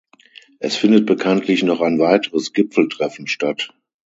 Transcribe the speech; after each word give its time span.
Es 0.57 0.75
findet 0.75 1.05
bekanntlich 1.05 1.61
noch 1.61 1.79
ein 1.79 1.99
weiteres 1.99 2.53
Gipfeltreffen 2.53 3.27
statt. 3.27 3.71